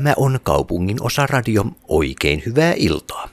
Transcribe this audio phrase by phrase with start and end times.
[0.00, 1.64] Tämä on kaupungin osa radio.
[1.88, 3.28] Oikein hyvää iltaa.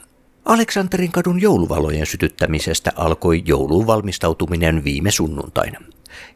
[0.45, 5.79] Aleksanterin kadun jouluvalojen sytyttämisestä alkoi jouluun valmistautuminen viime sunnuntaina.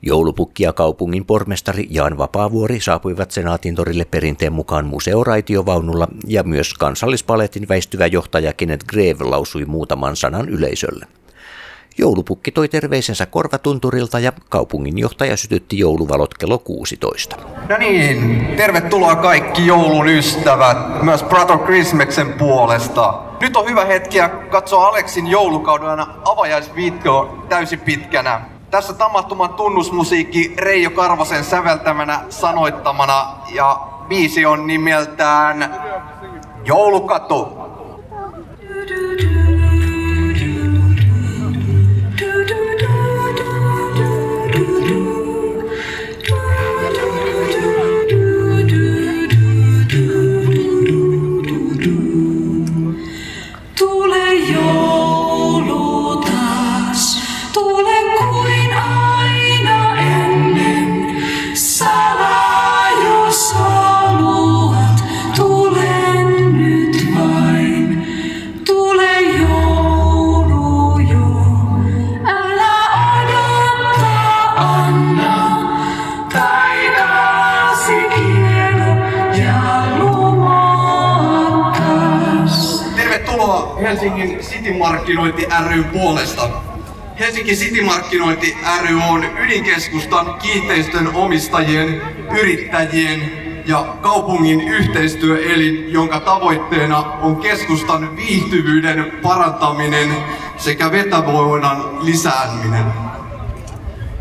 [0.02, 7.68] Joulupukki ja kaupungin pormestari Jaan Vapaavuori saapuivat Senaatin torille perinteen mukaan museoraitiovaunulla ja myös kansallispaletin
[7.70, 11.08] väistyvä johtaja Kenneth Greve lausui muutaman sanan yleisölle.
[11.98, 17.36] Joulupukki toi terveisensä korvatunturilta ja kaupunginjohtaja sytytti jouluvalot kello 16.
[17.70, 23.14] No niin, tervetuloa kaikki joulun ystävät, myös Brother Christmaksen puolesta.
[23.42, 24.18] Nyt on hyvä hetki
[24.52, 28.42] katsoa Aleksin joulukauden avajaisviikko täysin pitkänä.
[28.72, 35.76] Tässä tapahtuman tunnusmusiikki Reijo Karvosen säveltämänä, sanoittamana ja biisi on nimeltään
[36.66, 37.61] Joulukatu.
[83.92, 86.50] Helsingin City-markkinointi ry puolesta.
[87.20, 92.02] Helsinki City-markkinointi ry on ydinkeskustan kiinteistön omistajien,
[92.40, 93.32] yrittäjien
[93.66, 100.16] ja kaupungin yhteistyöelin, jonka tavoitteena on keskustan viihtyvyyden parantaminen
[100.58, 102.86] sekä vetävoiman lisääminen.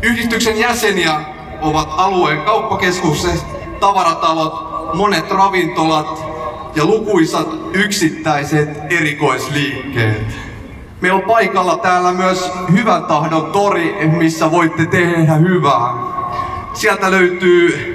[0.01, 1.21] Yhdistyksen jäseniä
[1.61, 3.45] ovat alueen kauppakeskukset,
[3.79, 6.30] tavaratalot, monet ravintolat,
[6.75, 10.51] ja lukuisat yksittäiset erikoisliikkeet.
[11.01, 15.93] Meillä on paikalla täällä myös hyvän tahdon tori, missä voitte tehdä hyvää.
[16.73, 17.91] Sieltä löytyy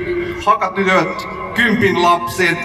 [0.47, 2.59] hakatytöt, kympin lapset,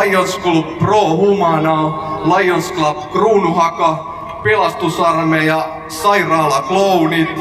[0.00, 1.88] Lions Club Pro Humana,
[2.36, 7.40] Lions Club Kruunuhaka, pelastusarmeija, sairaala klounit,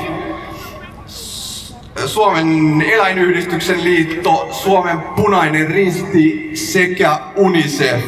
[2.08, 8.04] Suomen eläinyhdistyksen liitto, Suomen punainen risti sekä UNICEF.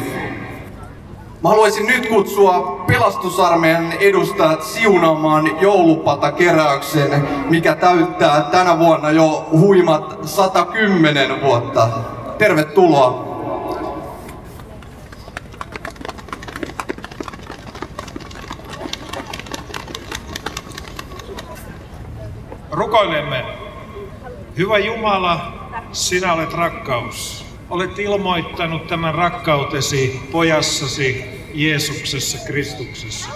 [1.42, 11.42] Mä haluaisin nyt kutsua pelastusarmeijan edustajat siunaamaan joulupatakeräyksen, mikä täyttää tänä vuonna jo huimat 110
[11.42, 11.88] vuotta.
[12.38, 13.28] Tervetuloa!
[22.70, 23.57] Rukoilemme.
[24.58, 25.52] Hyvä Jumala,
[25.92, 27.44] sinä olet rakkaus.
[27.70, 31.24] Olet ilmoittanut tämän rakkautesi pojassasi
[31.54, 33.30] Jeesuksessa Kristuksessa.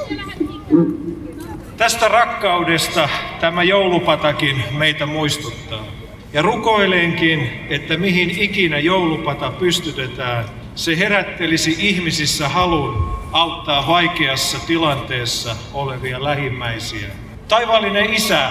[1.76, 3.08] Tästä rakkaudesta
[3.40, 5.84] tämä joulupatakin meitä muistuttaa.
[6.32, 10.44] Ja rukoilenkin, että mihin ikinä joulupata pystytetään,
[10.74, 17.08] se herättelisi ihmisissä halun auttaa vaikeassa tilanteessa olevia lähimmäisiä.
[17.48, 18.50] Taivallinen Isä,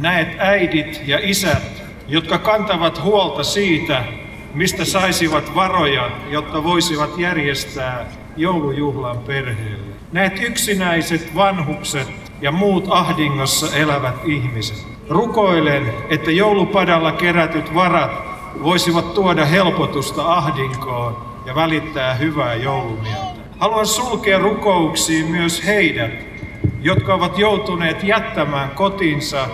[0.00, 1.79] näet äidit ja isät,
[2.10, 4.04] jotka kantavat huolta siitä,
[4.54, 8.06] mistä saisivat varoja, jotta voisivat järjestää
[8.36, 9.94] joulujuhlan perheelle.
[10.12, 12.08] Näet yksinäiset vanhukset
[12.40, 14.86] ja muut ahdingossa elävät ihmiset.
[15.08, 18.10] Rukoilen, että joulupadalla kerätyt varat
[18.62, 21.16] voisivat tuoda helpotusta ahdinkoon
[21.46, 23.40] ja välittää hyvää joulumieltä.
[23.58, 26.12] Haluan sulkea rukouksiin myös heidät,
[26.82, 29.48] jotka ovat joutuneet jättämään kotinsa,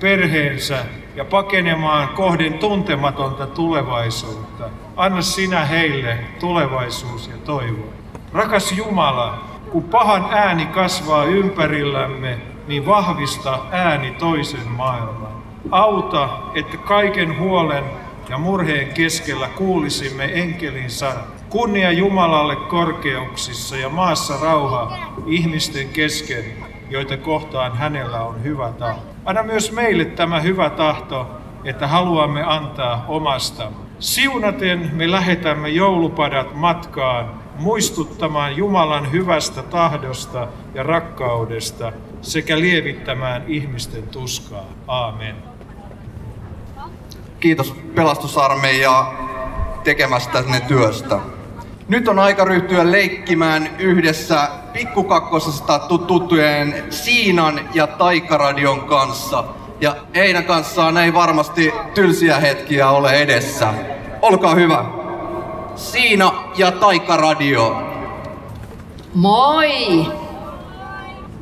[0.00, 0.84] perheensä
[1.16, 4.64] ja pakenemaan kohden tuntematonta tulevaisuutta.
[4.96, 7.84] Anna sinä heille tulevaisuus ja toivo.
[8.32, 12.38] Rakas Jumala, kun pahan ääni kasvaa ympärillämme,
[12.68, 15.32] niin vahvista ääni toisen maailman.
[15.70, 17.84] Auta, että kaiken huolen
[18.28, 21.24] ja murheen keskellä kuulisimme enkelin sanan.
[21.48, 26.44] Kunnia Jumalalle korkeuksissa ja maassa rauha ihmisten kesken,
[26.90, 29.09] joita kohtaan hänellä on hyvä tahto.
[29.24, 31.30] Anna myös meille tämä hyvä tahto,
[31.64, 33.72] että haluamme antaa omasta.
[33.98, 44.64] Siunaten me lähetämme joulupadat matkaan muistuttamaan Jumalan hyvästä tahdosta ja rakkaudesta sekä lievittämään ihmisten tuskaa.
[44.86, 45.36] Aamen.
[47.40, 49.12] Kiitos pelastusarmeija
[49.84, 51.20] tekemästä ne työstä.
[51.90, 59.44] Nyt on aika ryhtyä leikkimään yhdessä pikkukakkosesta tuttujen Siinan ja Taikaradion kanssa.
[59.80, 63.74] Ja heidän kanssaan ei varmasti tylsiä hetkiä ole edessä.
[64.22, 64.84] Olkaa hyvä.
[65.76, 67.82] Siina ja Taikaradio.
[69.14, 70.06] Moi!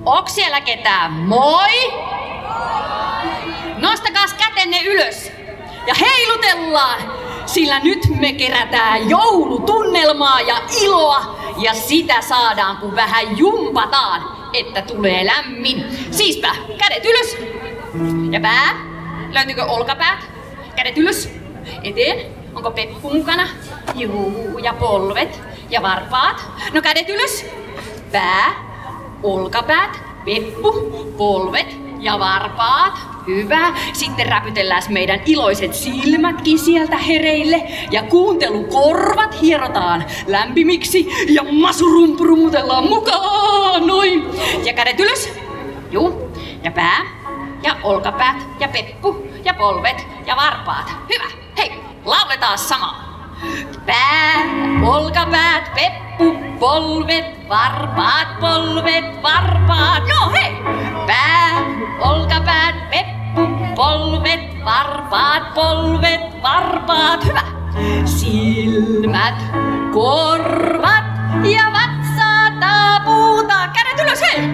[0.05, 1.13] Onks siellä ketään?
[1.13, 1.93] Moi!
[3.79, 5.33] Nostakaas kätenne ylös
[5.87, 6.99] ja heilutellaan,
[7.49, 15.27] sillä nyt me kerätään joulutunnelmaa ja iloa ja sitä saadaan kun vähän jumpataan, että tulee
[15.27, 15.85] lämmin.
[16.11, 17.37] Siispä, kädet ylös
[18.31, 18.77] ja pää.
[19.31, 20.19] Löytyykö olkapäät?
[20.77, 21.29] Kädet ylös.
[21.83, 22.27] Eteen.
[22.55, 23.49] Onko Peppu mukana?
[23.95, 26.47] Juu, ja polvet ja varpaat.
[26.73, 27.47] No kädet ylös.
[28.13, 28.53] Pää,
[29.23, 30.73] olkapäät, peppu,
[31.17, 33.18] polvet ja varpaat.
[33.29, 33.75] Hyvä.
[33.93, 37.63] Sitten räpytellään meidän iloiset silmätkin sieltä hereille.
[37.91, 41.09] Ja kuuntelukorvat hierotaan lämpimiksi.
[41.29, 43.87] Ja masurumprumutellaan mukaan.
[43.87, 44.25] Noin.
[44.65, 45.33] Ja kädet ylös.
[45.91, 46.33] Juu.
[46.65, 47.01] Ja pää.
[47.63, 48.37] Ja olkapäät.
[48.61, 49.27] Ja peppu.
[49.45, 50.07] Ja polvet.
[50.27, 50.93] Ja varpaat.
[51.15, 51.31] Hyvä.
[51.59, 51.73] Hei,
[52.05, 53.09] lauletaan samaa.
[53.87, 54.43] Pää,
[54.87, 60.03] olkapäät, peppu, polvet, varpaat, polvet, varpaat.
[60.09, 60.57] Joo, hei!
[61.07, 61.65] Pää,
[62.01, 62.75] olkapäät,
[63.79, 67.25] polvet, varpaat, polvet, varpaat.
[67.25, 67.43] Hyvä!
[68.05, 69.35] Silmät,
[69.93, 71.05] korvat
[71.45, 72.31] ja vatsa
[72.61, 73.69] taapuuta.
[73.75, 74.49] Kädet ylös, hei!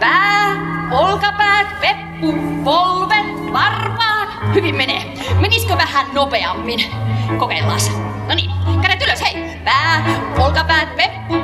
[0.00, 0.56] Pää,
[0.90, 4.28] olkapäät, peppu, polvet, varpaat.
[4.54, 5.14] Hyvin menee.
[5.40, 6.80] Menisikö vähän nopeammin?
[7.38, 7.80] Kokeillaan.
[8.28, 8.50] No niin,
[8.82, 9.60] kädet ylös, hei!
[9.64, 10.04] Pää,
[10.38, 11.34] olkapäät, peppu,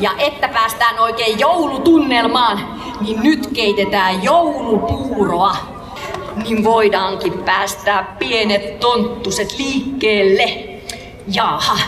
[0.00, 5.56] Ja että päästään oikein joulutunnelmaan, niin nyt keitetään joulupuuroa.
[6.44, 10.68] Niin voidaankin päästää pienet tonttuset liikkeelle.
[11.32, 11.78] Jaha,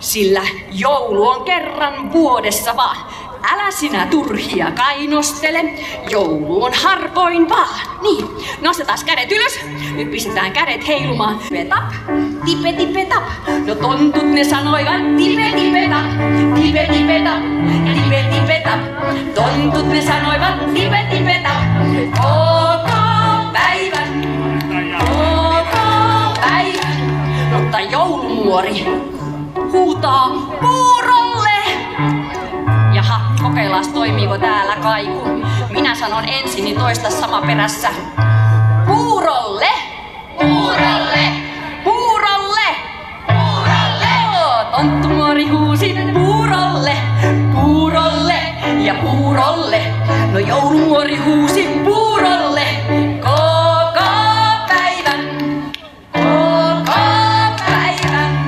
[0.00, 0.42] sillä
[0.72, 2.96] joulu on kerran vuodessa vaan.
[3.52, 5.64] Älä sinä turhia kainostele,
[6.10, 7.80] joulu on harvoin vaan.
[8.02, 8.28] Niin,
[8.60, 9.60] nostetaan kädet ylös.
[9.94, 11.38] Nyt pistetään kädet heilumaan.
[11.38, 11.92] Tipe tap,
[12.44, 13.22] tipe tipe tap.
[13.66, 16.06] No tontut ne sanoivat tipe tipe tap,
[16.54, 17.42] tipe tipe tap,
[17.94, 18.80] tipe tipe tap.
[19.34, 21.62] Tontut ne sanoivat tipe tipe tap.
[22.16, 23.00] Koko
[23.52, 24.10] päivän,
[24.98, 26.98] koko päivän.
[27.52, 28.86] Mutta joulumuori
[29.72, 30.28] huutaa
[30.60, 31.60] puurolle.
[32.92, 35.28] Jaha, kokeillaan toimiiko täällä kaiku.
[35.70, 37.88] Minä sanon ensin, niin toista sama perässä.
[38.86, 39.68] Puurolle!
[40.38, 41.39] Puurolle!
[44.80, 46.96] Joo, Tonttumuori huusi puurolle,
[47.54, 48.34] puurolle
[48.78, 49.82] ja puurolle.
[50.32, 52.66] No joulumuori huusi puurolle
[53.20, 54.04] koko
[54.68, 55.20] päivän,
[56.12, 56.94] koko
[57.66, 58.38] päivän.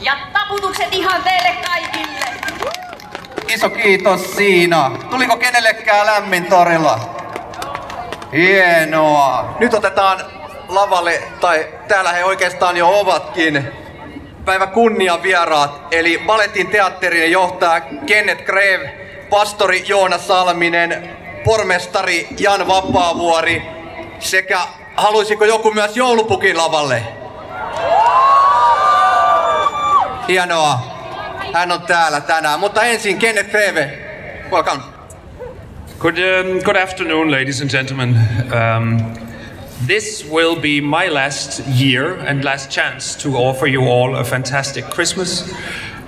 [0.00, 2.26] Ja taputukset ihan teille kaikille.
[3.48, 4.90] Iso kiitos Siina.
[5.10, 7.00] Tuliko kenellekään lämmin torilla?
[8.32, 9.56] Hienoa.
[9.60, 10.20] Nyt otetaan
[10.68, 13.79] lavalle, tai täällä he oikeastaan jo ovatkin,
[14.50, 18.94] päivä kunnia vieraat, eli Baletin teatterin johtaja Kenneth Greve,
[19.30, 21.10] pastori Joona Salminen,
[21.44, 23.62] pormestari Jan Vapaavuori
[24.18, 24.58] sekä
[24.96, 27.02] haluaisiko joku myös joulupukin lavalle?
[30.28, 30.78] Hienoa.
[31.52, 33.98] Hän on täällä tänään, mutta ensin Kenneth Greve.
[34.50, 34.82] Welcome.
[35.98, 38.20] Good, um, good afternoon, ladies and gentlemen.
[38.40, 39.29] Um,
[39.82, 44.84] this will be my last year and last chance to offer you all a fantastic
[44.90, 45.50] Christmas.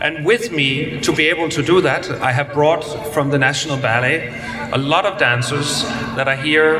[0.00, 3.78] And with me, to be able to do that, I have brought from the National
[3.78, 4.28] Ballet
[4.72, 5.84] a lot of dancers
[6.16, 6.76] that are here.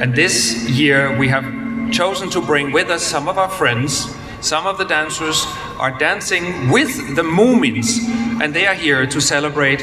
[0.00, 1.44] And this year, we have
[1.90, 4.06] chosen to bring with us some of our friends.
[4.40, 5.44] Some of the dancers
[5.78, 7.98] are dancing with the Moomins,
[8.40, 9.80] and they are here to celebrate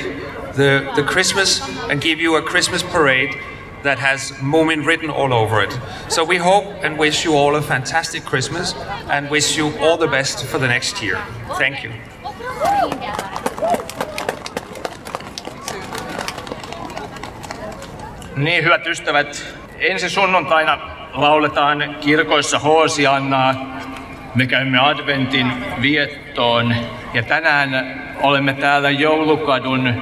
[0.53, 1.59] the, the Christmas
[1.89, 3.35] and give you a Christmas parade
[3.85, 5.79] that has Moomin written all over it.
[6.09, 8.73] So we hope and wish you all a fantastic Christmas
[9.09, 11.17] and wish you all the best for the next year.
[11.57, 11.91] Thank you.
[18.35, 20.79] Niin, hyvät ystävät, ensi sunnuntaina
[21.13, 23.55] lauletaan kirkoissa Hoosiannaa
[24.35, 25.51] Me käymme adventin
[25.81, 26.75] viettoon
[27.13, 29.93] ja tänään olemme täällä joulukadun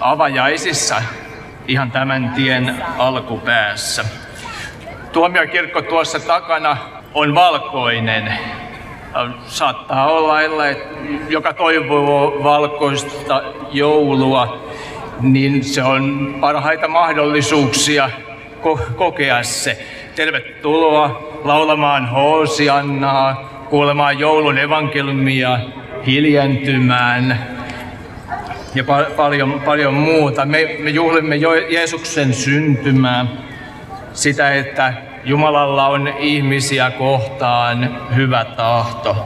[0.00, 1.02] avajaisissa
[1.68, 4.04] ihan tämän tien alkupäässä.
[5.12, 6.76] Tuomiokirkko tuossa takana
[7.14, 8.32] on valkoinen.
[9.46, 10.58] Saattaa olla, että
[11.28, 14.70] joka toivoo valkoista joulua,
[15.20, 18.10] niin se on parhaita mahdollisuuksia
[18.96, 19.86] kokea se.
[20.14, 23.34] Tervetuloa laulamaan Hoosiannaa,
[23.70, 25.58] kuulemaan joulun evankeliumia,
[26.06, 27.57] hiljentymään
[28.78, 30.44] ja pa- paljon, paljon muuta.
[30.46, 33.26] Me, me juhlimme jo Jeesuksen syntymää,
[34.12, 34.92] sitä, että
[35.24, 39.16] Jumalalla on ihmisiä kohtaan hyvä tahto,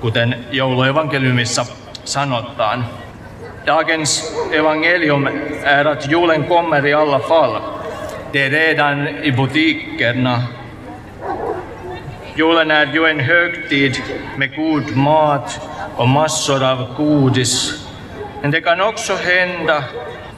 [0.00, 1.66] kuten jouluevankeliumissa
[2.04, 2.86] sanotaan.
[3.66, 5.26] Dagens evangelium
[5.64, 7.60] är att julen kommer i alla fall.
[8.32, 10.42] Det är redan i butikerna.
[12.36, 14.02] Julen är ju en högtid
[14.36, 15.60] med god mat
[15.96, 17.81] och massor av godis.
[18.42, 19.84] Men det kan också hända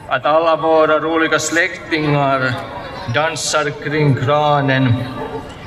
[0.07, 2.53] att alla våra roliga släktingar
[3.13, 4.93] dansar kring kranen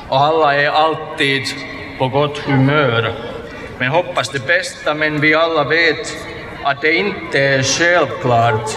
[0.09, 1.42] och alla är alltid
[1.99, 3.12] på gott humör.
[3.78, 6.16] Men hoppas det bästa, men vi alla vet
[6.62, 8.71] att det inte är självklart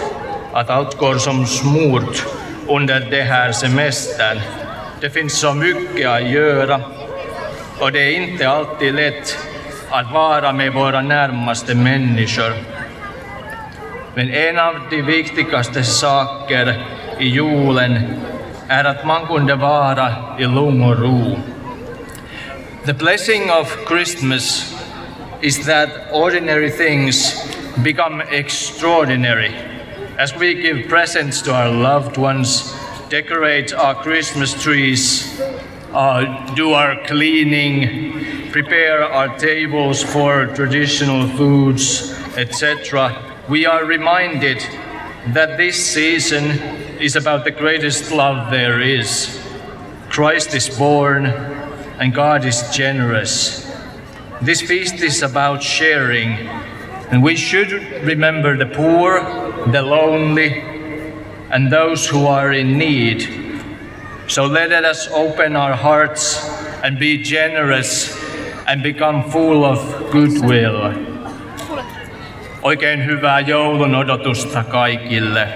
[0.52, 2.26] att allt går som smort
[2.68, 4.40] under det här semestern.
[5.00, 6.80] Det finns så mycket att göra
[7.80, 9.38] och det är inte alltid lätt
[9.90, 12.71] att vara med våra närmaste människor.
[14.14, 16.84] Men en av de viktigaste saker
[17.18, 17.98] i julen
[18.68, 21.38] är att man kunde vara i lugn och ro.
[22.84, 24.74] The blessing of Christmas
[25.40, 27.34] is that ordinary things
[27.82, 29.54] become extraordinary.
[30.18, 32.74] As we give presents to our loved ones,
[33.08, 35.40] decorate our Christmas trees,
[35.94, 44.58] uh, do our cleaning, prepare our tables for traditional foods, etc., we are reminded
[45.28, 46.44] that this season
[47.00, 49.40] is about the greatest love there is.
[50.10, 53.68] Christ is born and God is generous.
[54.40, 56.32] This feast is about sharing,
[57.10, 57.72] and we should
[58.04, 59.22] remember the poor,
[59.70, 60.60] the lonely,
[61.50, 63.62] and those who are in need.
[64.28, 66.44] So let us open our hearts
[66.82, 68.16] and be generous
[68.66, 71.11] and become full of goodwill.
[72.62, 75.48] Oikein hyvää joulun odotusta kaikille.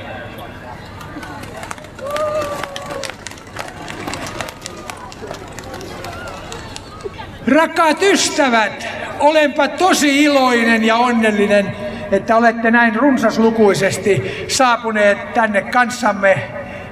[7.47, 11.77] Rakkaat ystävät, olenpa tosi iloinen ja onnellinen,
[12.13, 16.43] että olette näin runsaslukuisesti saapuneet tänne kanssamme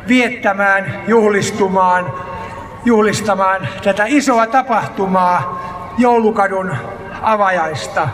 [0.09, 2.13] viettämään, juhlistumaan,
[2.85, 5.65] juhlistamaan tätä isoa tapahtumaa,
[5.99, 6.77] joulukadun
[7.23, 8.09] avajaista,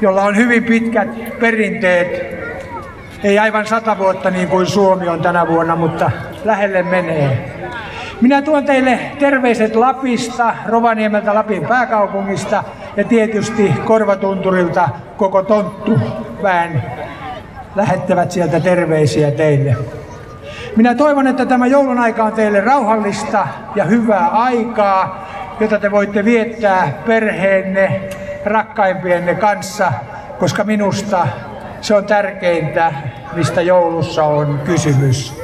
[0.00, 1.08] jolla on hyvin pitkät
[1.40, 2.38] perinteet.
[3.24, 6.10] Ei aivan sata vuotta niin kuin Suomi on tänä vuonna, mutta
[6.44, 7.54] lähelle menee.
[8.20, 12.64] Minä tuon teille terveiset Lapista, Rovaniemeltä Lapin pääkaupungista
[12.96, 16.82] ja tietysti Korvatunturilta koko tonttuväen
[17.76, 19.76] lähettävät sieltä terveisiä teille.
[20.76, 25.28] Minä toivon, että tämä joulun aika on teille rauhallista ja hyvää aikaa,
[25.60, 28.00] jota te voitte viettää perheenne,
[28.44, 29.92] rakkaimpienne kanssa,
[30.38, 31.28] koska minusta
[31.80, 32.92] se on tärkeintä,
[33.34, 35.38] mistä joulussa on kysymys.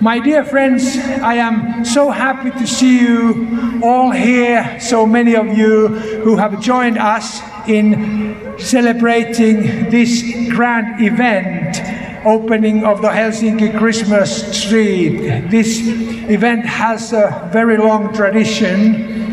[0.00, 3.46] My dear friends, I am so happy to see you
[3.82, 5.88] all here, so many of you
[6.24, 10.22] who have joined us in celebrating this
[10.54, 11.82] grand event,
[12.24, 15.50] opening of the Helsinki Christmas Street.
[15.50, 15.80] This
[16.28, 19.25] event has a very long tradition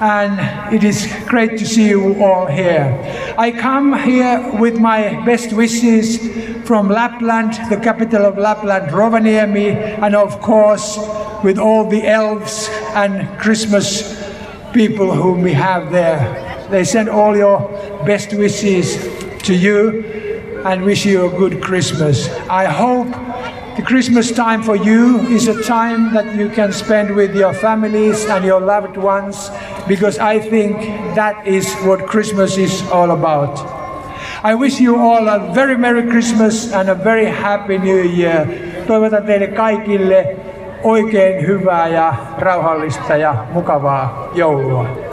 [0.00, 2.96] and it is great to see you all here.
[3.36, 6.18] I come here with my best wishes
[6.66, 10.98] from Lapland, the capital of Lapland, Rovaniemi, and of course
[11.42, 14.16] with all the elves and Christmas
[14.72, 16.66] people whom we have there.
[16.70, 17.60] They send all your
[18.04, 18.96] best wishes
[19.44, 20.04] to you
[20.64, 22.28] and wish you a good Christmas.
[22.48, 23.08] I hope
[23.76, 28.24] the Christmas time for you is a time that you can spend with your families
[28.26, 29.50] and your loved ones
[29.88, 30.76] because I think
[31.14, 33.58] that is what Christmas is all about.
[34.44, 38.46] I wish you all a very Merry Christmas and a very Happy New Year.
[38.86, 40.36] Toivotan teille kaikille
[40.82, 45.07] oikein hyvää ja rauhallista ja mukavaa joulua.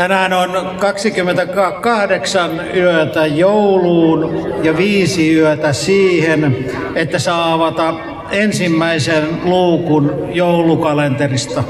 [0.00, 7.94] Tänään on 28 yötä jouluun ja viisi yötä siihen, että saa avata
[8.30, 11.64] ensimmäisen luukun joulukalenterista.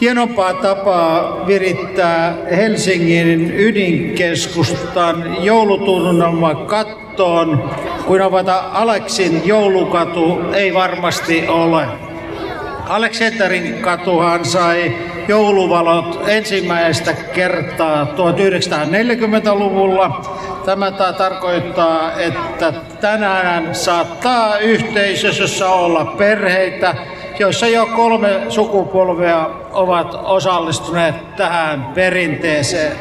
[0.00, 7.70] Hienompaa tapaa virittää Helsingin ydinkeskustan joulutunnelma kattoon
[8.06, 11.86] kuin avata Aleksin joulukatu ei varmasti ole.
[12.88, 14.92] Aleksenterin katuhan sai
[15.28, 20.22] jouluvalot ensimmäistä kertaa 1940-luvulla.
[20.64, 26.94] Tämä tarkoittaa, että tänään saattaa yhteisössä olla perheitä,
[27.38, 32.92] joissa jo kolme sukupolvea ovat osallistuneet tähän perinteeseen.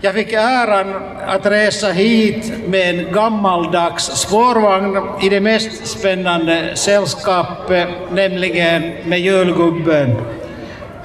[0.00, 0.94] Jag fick äran
[1.26, 10.37] att resa hit med en gammaldags spårvagn i det mest spännande sällskapet, nämligen med julgubben.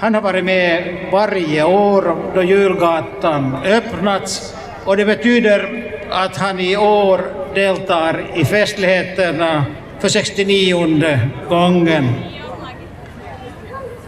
[0.03, 4.55] Han har varit med varje år då julgatan öppnats
[4.85, 7.21] och det betyder att han i år
[7.55, 9.65] deltar i festligheterna
[9.99, 11.19] för 69
[11.49, 12.09] gången.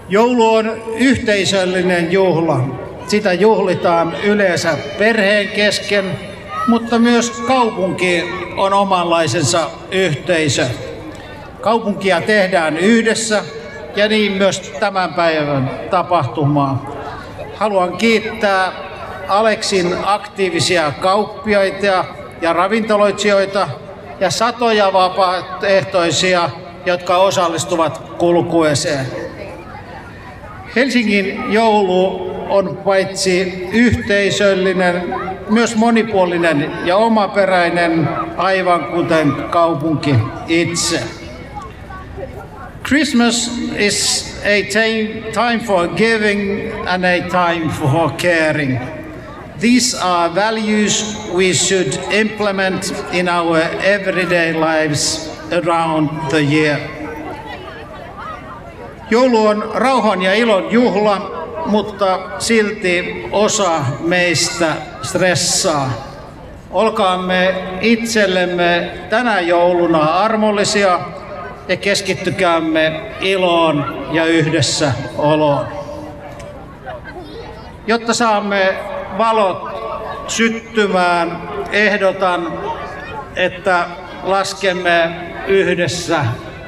[0.09, 2.59] Joulu on yhteisöllinen juhla.
[3.07, 6.05] Sitä juhlitaan yleensä perheen kesken,
[6.67, 8.23] mutta myös kaupunki
[8.57, 10.65] on omanlaisensa yhteisö.
[11.61, 13.43] Kaupunkia tehdään yhdessä
[13.95, 16.95] ja niin myös tämän päivän tapahtumaa.
[17.55, 18.71] Haluan kiittää
[19.27, 22.05] Aleksin aktiivisia kauppiaita
[22.41, 23.67] ja ravintoloitsijoita
[24.19, 26.49] ja satoja vapaaehtoisia,
[26.85, 29.05] jotka osallistuvat kulkueeseen.
[30.75, 35.15] Helsingin joulu on paitsi yhteisöllinen,
[35.49, 40.15] myös monipuolinen ja omaperäinen, aivan kuten kaupunki
[40.47, 41.03] itse.
[42.85, 44.69] Christmas is a
[45.33, 48.77] time for giving and a time for caring.
[49.57, 56.77] These are values we should implement in our everyday lives around the year.
[59.09, 61.17] Joulu on rauhan ja ilon juhla,
[61.65, 65.89] mutta silti osa meistä stressaa.
[66.71, 70.99] Olkaamme itsellemme tänä jouluna armollisia
[71.67, 75.67] ja keskittykäämme iloon ja yhdessä oloon.
[77.87, 78.75] Jotta saamme
[79.17, 79.69] valot
[80.27, 82.53] syttymään, ehdotan,
[83.35, 83.85] että
[84.23, 85.09] laskemme
[85.47, 86.25] yhdessä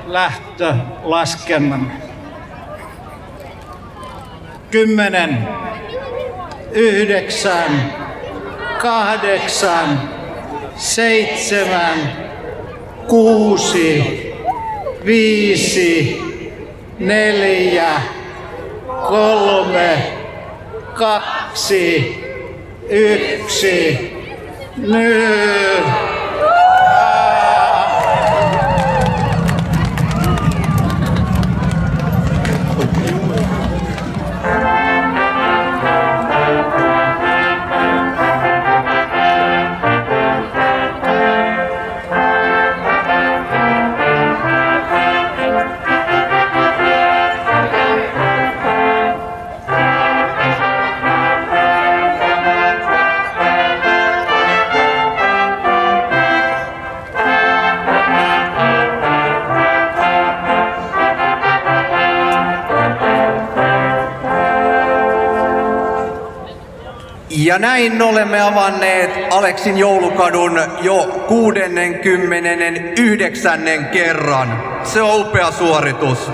[0.07, 1.91] lähtölaskennan.
[4.71, 5.47] Kymmenen,
[6.71, 7.93] yhdeksän,
[8.81, 10.01] kahdeksan,
[10.75, 11.97] seitsemän,
[13.07, 14.26] kuusi,
[15.07, 16.21] viisi,
[16.99, 18.01] neljä,
[19.07, 19.97] kolme,
[20.93, 22.17] kaksi,
[22.89, 24.11] yksi,
[24.77, 26.16] nyt.
[67.57, 73.61] Ja näin olemme avanneet Aleksin joulukadun jo 69.
[73.91, 74.63] kerran.
[74.83, 76.31] Se on upea suoritus.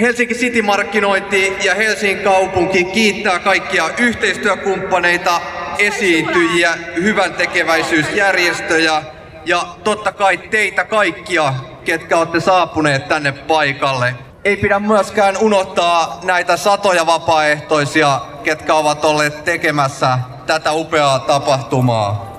[0.00, 5.40] Helsinki City Markkinointi ja Helsingin kaupunki kiittää kaikkia yhteistyökumppaneita,
[5.78, 9.02] esiintyjiä, hyvän tekeväisyysjärjestöjä
[9.44, 14.14] ja totta kai teitä kaikkia, ketkä olette saapuneet tänne paikalle.
[14.44, 22.32] Ei pidä myöskään unohtaa näitä satoja vapaaehtoisia, ketkä ovat olleet tekemässä tätä upeaa tapahtumaa.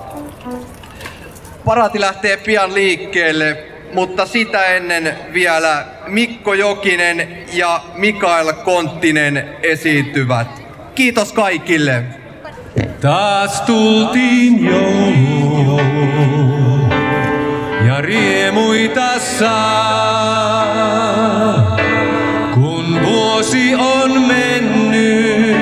[1.65, 3.63] Paraati lähtee pian liikkeelle,
[3.93, 10.47] mutta sitä ennen vielä Mikko Jokinen ja Mikael Konttinen esiintyvät.
[10.95, 12.03] Kiitos kaikille!
[13.01, 15.81] Taas tultiin jouluun
[17.87, 20.53] ja riemuita saa.
[23.43, 25.53] Vuosi on mennyt,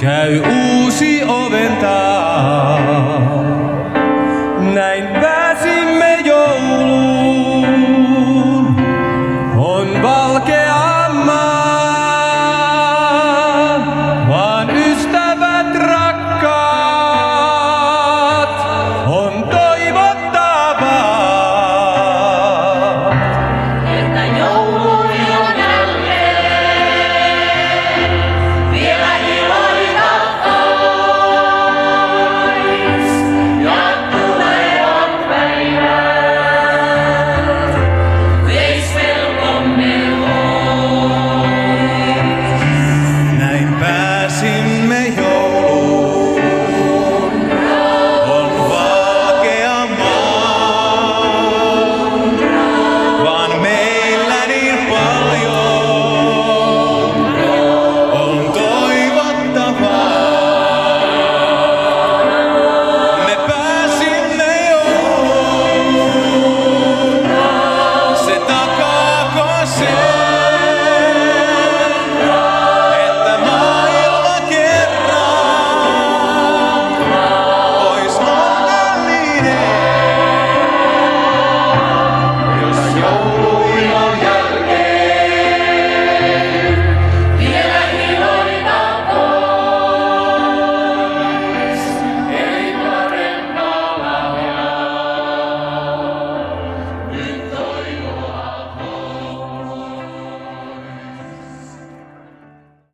[0.00, 0.63] käy uusi